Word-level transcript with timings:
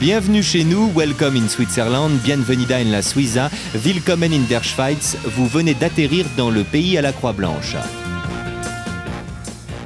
Bienvenue 0.00 0.42
chez 0.42 0.64
nous, 0.64 0.90
welcome 0.96 1.36
in 1.36 1.46
Switzerland, 1.46 2.22
bienvenida 2.24 2.80
in 2.80 2.90
la 2.90 3.02
Suiza, 3.02 3.50
willkommen 3.74 4.32
in 4.32 4.46
der 4.48 4.64
Schweiz, 4.64 5.18
vous 5.26 5.46
venez 5.46 5.74
d'atterrir 5.74 6.24
dans 6.38 6.48
le 6.48 6.64
pays 6.64 6.96
à 6.96 7.02
la 7.02 7.12
croix 7.12 7.34
blanche. 7.34 7.76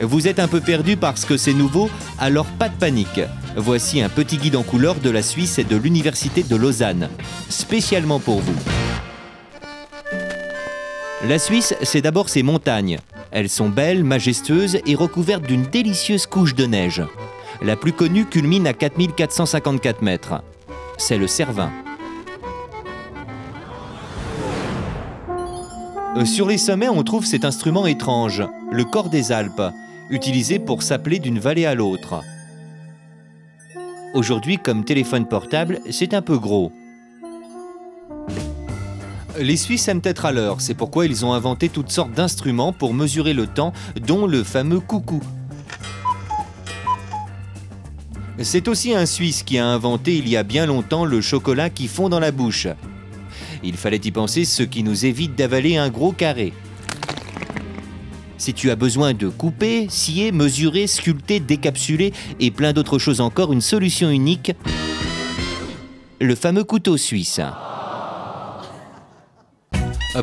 Vous 0.00 0.28
êtes 0.28 0.38
un 0.38 0.46
peu 0.46 0.60
perdu 0.60 0.96
parce 0.96 1.24
que 1.24 1.36
c'est 1.36 1.52
nouveau, 1.52 1.90
alors 2.20 2.46
pas 2.46 2.68
de 2.68 2.76
panique. 2.76 3.22
Voici 3.56 4.02
un 4.02 4.08
petit 4.08 4.36
guide 4.36 4.54
en 4.54 4.62
couleur 4.62 4.94
de 4.94 5.10
la 5.10 5.20
Suisse 5.20 5.58
et 5.58 5.64
de 5.64 5.76
l'Université 5.76 6.44
de 6.44 6.54
Lausanne, 6.54 7.08
spécialement 7.48 8.20
pour 8.20 8.38
vous. 8.38 8.54
La 11.26 11.40
Suisse, 11.40 11.74
c'est 11.82 12.02
d'abord 12.02 12.28
ses 12.28 12.44
montagnes. 12.44 12.98
Elles 13.32 13.48
sont 13.48 13.68
belles, 13.68 14.04
majestueuses 14.04 14.78
et 14.86 14.94
recouvertes 14.94 15.44
d'une 15.44 15.64
délicieuse 15.64 16.26
couche 16.26 16.54
de 16.54 16.66
neige. 16.66 17.02
La 17.62 17.76
plus 17.76 17.92
connue 17.92 18.26
culmine 18.26 18.66
à 18.66 18.72
4454 18.72 20.02
mètres. 20.02 20.42
C'est 20.98 21.18
le 21.18 21.26
Cervin. 21.26 21.70
Euh, 26.16 26.24
Sur 26.24 26.46
les 26.46 26.58
sommets, 26.58 26.88
on 26.88 27.02
trouve 27.02 27.24
cet 27.24 27.44
instrument 27.44 27.86
étrange, 27.86 28.42
le 28.70 28.84
corps 28.84 29.08
des 29.08 29.32
Alpes, 29.32 29.72
utilisé 30.10 30.58
pour 30.58 30.82
s'appeler 30.82 31.18
d'une 31.18 31.38
vallée 31.38 31.66
à 31.66 31.74
l'autre. 31.74 32.22
Aujourd'hui, 34.14 34.58
comme 34.58 34.84
téléphone 34.84 35.26
portable, 35.26 35.80
c'est 35.90 36.14
un 36.14 36.22
peu 36.22 36.38
gros. 36.38 36.70
Les 39.40 39.56
Suisses 39.56 39.88
aiment 39.88 40.02
être 40.04 40.26
à 40.26 40.32
l'heure, 40.32 40.60
c'est 40.60 40.74
pourquoi 40.74 41.06
ils 41.06 41.26
ont 41.26 41.32
inventé 41.32 41.68
toutes 41.68 41.90
sortes 41.90 42.12
d'instruments 42.12 42.72
pour 42.72 42.94
mesurer 42.94 43.32
le 43.32 43.48
temps, 43.48 43.72
dont 44.06 44.26
le 44.26 44.44
fameux 44.44 44.78
coucou. 44.78 45.20
C'est 48.40 48.68
aussi 48.68 48.94
un 48.94 49.06
Suisse 49.06 49.42
qui 49.42 49.58
a 49.58 49.66
inventé 49.66 50.16
il 50.16 50.28
y 50.28 50.36
a 50.36 50.42
bien 50.42 50.66
longtemps 50.66 51.04
le 51.04 51.20
chocolat 51.20 51.70
qui 51.70 51.86
fond 51.86 52.08
dans 52.08 52.20
la 52.20 52.32
bouche. 52.32 52.66
Il 53.62 53.76
fallait 53.76 54.00
y 54.04 54.10
penser, 54.10 54.44
ce 54.44 54.62
qui 54.62 54.82
nous 54.82 55.06
évite 55.06 55.36
d'avaler 55.36 55.76
un 55.76 55.88
gros 55.88 56.12
carré. 56.12 56.52
Si 58.36 58.52
tu 58.52 58.70
as 58.70 58.76
besoin 58.76 59.14
de 59.14 59.28
couper, 59.28 59.86
scier, 59.88 60.32
mesurer, 60.32 60.86
sculpter, 60.86 61.40
décapsuler 61.40 62.12
et 62.40 62.50
plein 62.50 62.72
d'autres 62.72 62.98
choses 62.98 63.20
encore, 63.20 63.52
une 63.52 63.60
solution 63.60 64.10
unique, 64.10 64.52
le 66.20 66.34
fameux 66.34 66.64
couteau 66.64 66.96
suisse. 66.96 67.40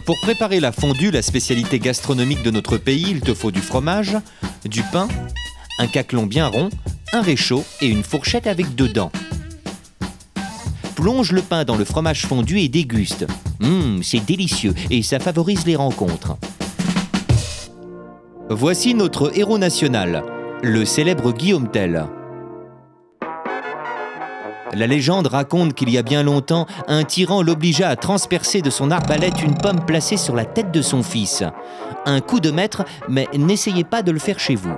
Pour 0.05 0.19
préparer 0.21 0.59
la 0.59 0.71
fondue, 0.71 1.11
la 1.11 1.21
spécialité 1.21 1.79
gastronomique 1.79 2.43
de 2.43 2.51
notre 2.51 2.77
pays, 2.77 3.07
il 3.09 3.21
te 3.21 3.33
faut 3.33 3.51
du 3.51 3.61
fromage, 3.61 4.17
du 4.65 4.83
pain, 4.83 5.07
un 5.79 5.87
caclon 5.87 6.25
bien 6.25 6.47
rond, 6.47 6.69
un 7.13 7.21
réchaud 7.21 7.63
et 7.81 7.87
une 7.87 8.03
fourchette 8.03 8.47
avec 8.47 8.75
deux 8.75 8.87
dents. 8.87 9.11
Plonge 10.95 11.31
le 11.31 11.41
pain 11.41 11.63
dans 11.63 11.75
le 11.75 11.85
fromage 11.85 12.25
fondu 12.25 12.59
et 12.59 12.69
déguste. 12.69 13.25
Hum, 13.61 14.01
c'est 14.03 14.23
délicieux 14.23 14.73
et 14.89 15.01
ça 15.01 15.19
favorise 15.19 15.65
les 15.65 15.75
rencontres. 15.75 16.37
Voici 18.49 18.93
notre 18.93 19.37
héros 19.37 19.57
national, 19.57 20.23
le 20.61 20.85
célèbre 20.85 21.31
Guillaume 21.31 21.69
Tell. 21.69 22.05
La 24.73 24.87
légende 24.87 25.27
raconte 25.27 25.73
qu'il 25.73 25.89
y 25.89 25.97
a 25.97 26.01
bien 26.01 26.23
longtemps, 26.23 26.65
un 26.87 27.03
tyran 27.03 27.41
l'obligea 27.41 27.89
à 27.89 27.97
transpercer 27.97 28.61
de 28.61 28.69
son 28.69 28.89
arbalète 28.89 29.41
une 29.41 29.57
pomme 29.57 29.85
placée 29.85 30.17
sur 30.17 30.35
la 30.35 30.45
tête 30.45 30.71
de 30.71 30.81
son 30.81 31.03
fils. 31.03 31.43
Un 32.05 32.21
coup 32.21 32.39
de 32.39 32.51
maître, 32.51 32.85
mais 33.09 33.27
n'essayez 33.37 33.83
pas 33.83 34.01
de 34.01 34.11
le 34.11 34.19
faire 34.19 34.39
chez 34.39 34.55
vous. 34.55 34.77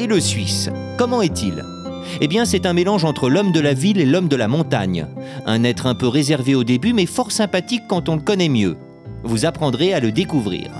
Et 0.00 0.06
le 0.06 0.18
Suisse, 0.18 0.70
comment 0.96 1.20
est-il? 1.20 1.62
Eh 2.22 2.26
bien, 2.26 2.46
c'est 2.46 2.64
un 2.64 2.72
mélange 2.72 3.04
entre 3.04 3.28
l'homme 3.28 3.52
de 3.52 3.60
la 3.60 3.74
ville 3.74 4.00
et 4.00 4.06
l'homme 4.06 4.28
de 4.28 4.36
la 4.36 4.48
montagne. 4.48 5.06
Un 5.44 5.62
être 5.62 5.86
un 5.86 5.94
peu 5.94 6.08
réservé 6.08 6.54
au 6.54 6.64
début, 6.64 6.94
mais 6.94 7.04
fort 7.04 7.30
sympathique 7.30 7.82
quand 7.86 8.08
on 8.08 8.14
le 8.14 8.22
connaît 8.22 8.48
mieux. 8.48 8.78
Vous 9.24 9.44
apprendrez 9.44 9.92
à 9.92 10.00
le 10.00 10.10
découvrir. 10.10 10.70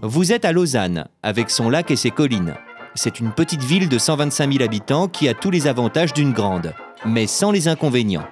Vous 0.00 0.32
êtes 0.32 0.46
à 0.46 0.52
Lausanne, 0.52 1.04
avec 1.22 1.50
son 1.50 1.68
lac 1.68 1.90
et 1.90 1.96
ses 1.96 2.10
collines. 2.10 2.54
C'est 2.94 3.20
une 3.20 3.32
petite 3.32 3.62
ville 3.62 3.90
de 3.90 3.98
125 3.98 4.50
000 4.50 4.64
habitants 4.64 5.06
qui 5.06 5.28
a 5.28 5.34
tous 5.34 5.50
les 5.50 5.66
avantages 5.66 6.14
d'une 6.14 6.32
grande, 6.32 6.72
mais 7.04 7.26
sans 7.26 7.50
les 7.50 7.68
inconvénients. 7.68 8.26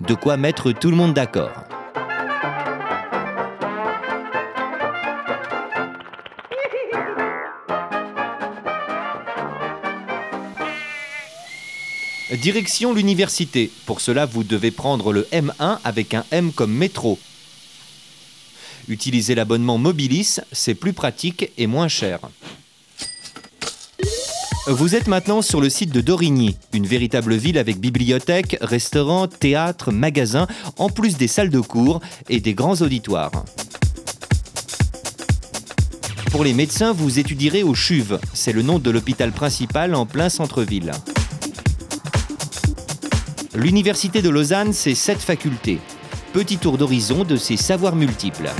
De 0.00 0.14
quoi 0.14 0.36
mettre 0.36 0.70
tout 0.70 0.90
le 0.90 0.96
monde 0.96 1.12
d'accord. 1.12 1.64
Direction 12.36 12.92
l'université. 12.92 13.70
Pour 13.86 14.02
cela, 14.02 14.26
vous 14.26 14.44
devez 14.44 14.70
prendre 14.70 15.14
le 15.14 15.26
M1 15.32 15.78
avec 15.82 16.12
un 16.12 16.26
M 16.30 16.52
comme 16.52 16.72
métro. 16.72 17.18
Utilisez 18.86 19.34
l'abonnement 19.34 19.78
Mobilis, 19.78 20.40
c'est 20.52 20.74
plus 20.74 20.92
pratique 20.92 21.50
et 21.56 21.66
moins 21.66 21.88
cher. 21.88 22.20
Vous 24.66 24.94
êtes 24.94 25.06
maintenant 25.06 25.40
sur 25.40 25.62
le 25.62 25.70
site 25.70 25.90
de 25.90 26.02
Dorigny, 26.02 26.54
une 26.74 26.86
véritable 26.86 27.34
ville 27.34 27.56
avec 27.56 27.80
bibliothèque, 27.80 28.58
restaurant, 28.60 29.26
théâtre, 29.26 29.90
magasin, 29.90 30.46
en 30.76 30.90
plus 30.90 31.16
des 31.16 31.28
salles 31.28 31.48
de 31.48 31.60
cours 31.60 32.00
et 32.28 32.40
des 32.40 32.52
grands 32.52 32.82
auditoires. 32.82 33.32
Pour 36.30 36.44
les 36.44 36.52
médecins, 36.52 36.92
vous 36.92 37.18
étudierez 37.18 37.62
au 37.62 37.74
CHUV, 37.74 38.18
c'est 38.34 38.52
le 38.52 38.60
nom 38.60 38.78
de 38.78 38.90
l'hôpital 38.90 39.32
principal 39.32 39.94
en 39.94 40.04
plein 40.04 40.28
centre-ville. 40.28 40.92
L'Université 43.54 44.20
de 44.20 44.28
Lausanne, 44.28 44.74
c'est 44.74 44.94
sept 44.94 45.18
facultés. 45.18 45.78
Petit 46.34 46.58
tour 46.58 46.76
d'horizon 46.76 47.24
de 47.24 47.36
ses 47.36 47.56
savoirs 47.56 47.96
multiples. 47.96 48.50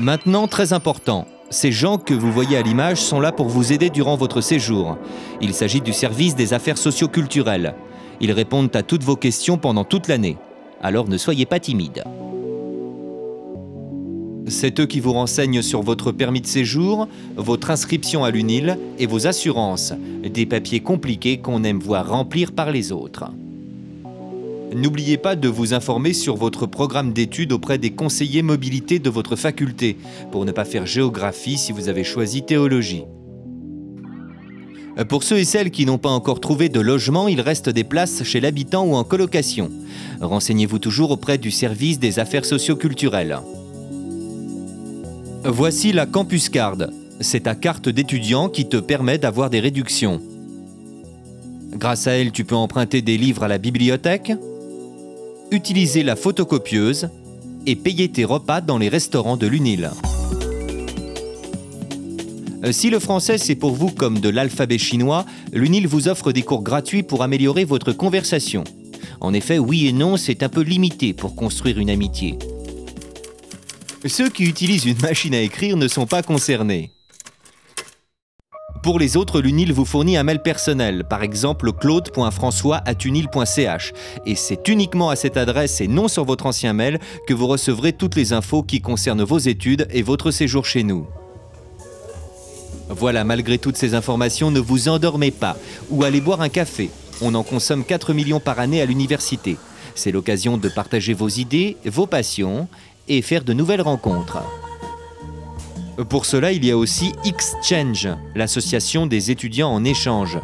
Maintenant, 0.00 0.46
très 0.46 0.72
important, 0.72 1.26
ces 1.50 1.70
gens 1.70 1.98
que 1.98 2.14
vous 2.14 2.32
voyez 2.32 2.56
à 2.56 2.62
l'image 2.62 3.02
sont 3.02 3.20
là 3.20 3.32
pour 3.32 3.48
vous 3.48 3.70
aider 3.74 3.90
durant 3.90 4.16
votre 4.16 4.40
séjour. 4.40 4.96
Il 5.42 5.52
s'agit 5.52 5.82
du 5.82 5.92
service 5.92 6.34
des 6.34 6.54
affaires 6.54 6.78
socioculturelles. 6.78 7.74
Ils 8.22 8.32
répondent 8.32 8.74
à 8.74 8.82
toutes 8.82 9.04
vos 9.04 9.16
questions 9.16 9.58
pendant 9.58 9.84
toute 9.84 10.08
l'année. 10.08 10.38
Alors 10.82 11.06
ne 11.06 11.18
soyez 11.18 11.44
pas 11.44 11.60
timide. 11.60 12.02
C'est 14.46 14.80
eux 14.80 14.86
qui 14.86 15.00
vous 15.00 15.12
renseignent 15.12 15.60
sur 15.60 15.82
votre 15.82 16.12
permis 16.12 16.40
de 16.40 16.46
séjour, 16.46 17.06
votre 17.36 17.70
inscription 17.70 18.24
à 18.24 18.30
l'UNIL 18.30 18.78
et 18.98 19.04
vos 19.04 19.26
assurances, 19.26 19.92
des 20.24 20.46
papiers 20.46 20.80
compliqués 20.80 21.40
qu'on 21.42 21.62
aime 21.62 21.78
voir 21.78 22.08
remplir 22.08 22.52
par 22.52 22.70
les 22.70 22.90
autres. 22.90 23.30
N'oubliez 24.74 25.16
pas 25.16 25.34
de 25.34 25.48
vous 25.48 25.74
informer 25.74 26.12
sur 26.12 26.36
votre 26.36 26.66
programme 26.66 27.12
d'études 27.12 27.52
auprès 27.52 27.78
des 27.78 27.90
conseillers 27.90 28.42
mobilité 28.42 28.98
de 29.00 29.10
votre 29.10 29.34
faculté, 29.34 29.96
pour 30.30 30.44
ne 30.44 30.52
pas 30.52 30.64
faire 30.64 30.86
géographie 30.86 31.58
si 31.58 31.72
vous 31.72 31.88
avez 31.88 32.04
choisi 32.04 32.42
théologie. 32.42 33.04
Pour 35.08 35.22
ceux 35.22 35.38
et 35.38 35.44
celles 35.44 35.70
qui 35.70 35.86
n'ont 35.86 35.98
pas 35.98 36.10
encore 36.10 36.40
trouvé 36.40 36.68
de 36.68 36.80
logement, 36.80 37.26
il 37.26 37.40
reste 37.40 37.68
des 37.68 37.84
places 37.84 38.22
chez 38.22 38.40
l'habitant 38.40 38.84
ou 38.84 38.94
en 38.94 39.04
colocation. 39.04 39.70
Renseignez-vous 40.20 40.78
toujours 40.78 41.10
auprès 41.10 41.38
du 41.38 41.50
service 41.50 41.98
des 41.98 42.18
affaires 42.18 42.44
socioculturelles. 42.44 43.38
Voici 45.44 45.92
la 45.92 46.06
Campus 46.06 46.48
Card. 46.48 46.90
C'est 47.20 47.44
ta 47.44 47.54
carte 47.54 47.88
d'étudiant 47.88 48.48
qui 48.48 48.68
te 48.68 48.76
permet 48.76 49.18
d'avoir 49.18 49.50
des 49.50 49.60
réductions. 49.60 50.20
Grâce 51.72 52.06
à 52.06 52.12
elle, 52.12 52.32
tu 52.32 52.44
peux 52.44 52.56
emprunter 52.56 53.00
des 53.00 53.16
livres 53.16 53.44
à 53.44 53.48
la 53.48 53.58
bibliothèque, 53.58 54.32
utiliser 55.50 56.02
la 56.02 56.16
photocopieuse 56.16 57.10
et 57.66 57.76
payer 57.76 58.08
tes 58.08 58.24
repas 58.24 58.60
dans 58.60 58.78
les 58.78 58.88
restaurants 58.88 59.36
de 59.36 59.46
l'UNIL. 59.46 59.90
Euh, 62.64 62.72
Si 62.72 62.90
le 62.90 62.98
français 62.98 63.38
c'est 63.38 63.54
pour 63.54 63.72
vous 63.72 63.90
comme 63.90 64.20
de 64.20 64.28
l'alphabet 64.28 64.78
chinois, 64.78 65.24
l'UNIL 65.52 65.86
vous 65.86 66.08
offre 66.08 66.32
des 66.32 66.42
cours 66.42 66.62
gratuits 66.62 67.02
pour 67.02 67.22
améliorer 67.22 67.64
votre 67.64 67.92
conversation. 67.92 68.64
En 69.20 69.34
effet, 69.34 69.58
oui 69.58 69.86
et 69.86 69.92
non, 69.92 70.16
c'est 70.16 70.42
un 70.42 70.48
peu 70.48 70.62
limité 70.62 71.12
pour 71.12 71.34
construire 71.34 71.78
une 71.78 71.90
amitié. 71.90 72.38
Ceux 74.06 74.30
qui 74.30 74.44
utilisent 74.44 74.86
une 74.86 75.00
machine 75.00 75.34
à 75.34 75.40
écrire 75.42 75.76
ne 75.76 75.88
sont 75.88 76.06
pas 76.06 76.22
concernés. 76.22 76.92
Pour 78.82 78.98
les 78.98 79.18
autres, 79.18 79.42
l'UNIL 79.42 79.74
vous 79.74 79.84
fournit 79.84 80.16
un 80.16 80.22
mail 80.22 80.40
personnel, 80.40 81.04
par 81.04 81.22
exemple 81.22 81.70
claude.françois.unil.ch. 81.72 83.92
Et 84.24 84.34
c'est 84.34 84.68
uniquement 84.68 85.10
à 85.10 85.16
cette 85.16 85.36
adresse 85.36 85.82
et 85.82 85.88
non 85.88 86.08
sur 86.08 86.24
votre 86.24 86.46
ancien 86.46 86.72
mail 86.72 86.98
que 87.26 87.34
vous 87.34 87.46
recevrez 87.46 87.92
toutes 87.92 88.16
les 88.16 88.32
infos 88.32 88.62
qui 88.62 88.80
concernent 88.80 89.22
vos 89.22 89.38
études 89.38 89.86
et 89.90 90.00
votre 90.02 90.30
séjour 90.30 90.64
chez 90.64 90.82
nous. 90.82 91.06
Voilà, 92.88 93.22
malgré 93.22 93.58
toutes 93.58 93.76
ces 93.76 93.94
informations, 93.94 94.50
ne 94.50 94.60
vous 94.60 94.88
endormez 94.88 95.30
pas 95.30 95.58
ou 95.90 96.02
allez 96.02 96.22
boire 96.22 96.40
un 96.40 96.48
café. 96.48 96.88
On 97.20 97.34
en 97.34 97.42
consomme 97.42 97.84
4 97.84 98.14
millions 98.14 98.40
par 98.40 98.60
année 98.60 98.80
à 98.80 98.86
l'université. 98.86 99.58
C'est 99.94 100.10
l'occasion 100.10 100.56
de 100.56 100.70
partager 100.70 101.12
vos 101.12 101.28
idées, 101.28 101.76
vos 101.84 102.06
passions 102.06 102.66
et 103.08 103.20
faire 103.20 103.44
de 103.44 103.52
nouvelles 103.52 103.82
rencontres. 103.82 104.42
Pour 106.08 106.24
cela, 106.24 106.52
il 106.52 106.64
y 106.64 106.70
a 106.70 106.76
aussi 106.76 107.12
Exchange, 107.24 108.08
l'association 108.34 109.06
des 109.06 109.30
étudiants 109.30 109.70
en 109.70 109.84
échange. 109.84 110.38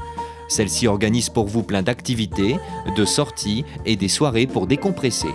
Celle-ci 0.48 0.86
organise 0.86 1.28
pour 1.28 1.46
vous 1.46 1.62
plein 1.62 1.82
d'activités, 1.82 2.56
de 2.94 3.04
sorties 3.04 3.64
et 3.84 3.96
des 3.96 4.08
soirées 4.08 4.46
pour 4.46 4.66
décompresser. 4.66 5.34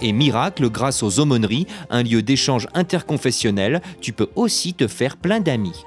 Et 0.00 0.12
miracle, 0.12 0.68
grâce 0.68 1.02
aux 1.02 1.20
aumôneries, 1.20 1.66
un 1.88 2.02
lieu 2.02 2.22
d'échange 2.22 2.66
interconfessionnel, 2.74 3.80
tu 4.00 4.12
peux 4.12 4.30
aussi 4.34 4.74
te 4.74 4.88
faire 4.88 5.16
plein 5.16 5.40
d'amis. 5.40 5.84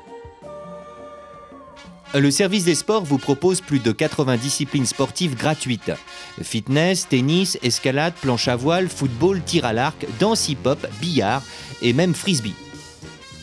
Le 2.13 2.31
service 2.31 2.63
des 2.63 2.75
sports 2.75 3.03
vous 3.03 3.17
propose 3.17 3.59
plus 3.59 3.79
de 3.79 3.91
80 3.91 4.37
disciplines 4.37 4.85
sportives 4.85 5.35
gratuites. 5.35 5.91
Fitness, 6.41 7.07
tennis, 7.09 7.57
escalade, 7.61 8.13
planche 8.21 8.47
à 8.47 8.55
voile, 8.55 8.87
football, 8.87 9.41
tir 9.43 9.65
à 9.65 9.73
l'arc, 9.73 10.05
danse 10.19 10.47
hip-hop, 10.47 10.87
billard 11.01 11.43
et 11.81 11.91
même 11.91 12.13
frisbee. 12.13 12.53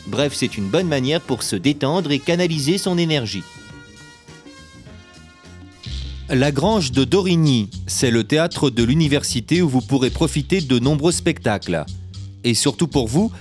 Bref, 0.07 0.33
c'est 0.35 0.57
une 0.57 0.69
bonne 0.69 0.87
manière 0.87 1.21
pour 1.21 1.43
se 1.43 1.55
détendre 1.55 2.11
et 2.11 2.19
canaliser 2.19 2.77
son 2.77 2.97
énergie. 2.97 3.43
La 6.29 6.51
Grange 6.51 6.91
de 6.91 7.03
Dorigny, 7.03 7.69
c'est 7.85 8.09
le 8.09 8.23
théâtre 8.23 8.69
de 8.69 8.83
l'université 8.83 9.61
où 9.61 9.69
vous 9.69 9.81
pourrez 9.81 10.09
profiter 10.09 10.61
de 10.61 10.79
nombreux 10.79 11.11
spectacles. 11.11 11.85
Et 12.43 12.55
surtout 12.55 12.87
pour 12.87 13.07
vous, 13.07 13.31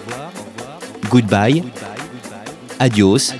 goodbye, 1.10 1.64
adios, 2.78 3.32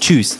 tchuss. 0.00 0.38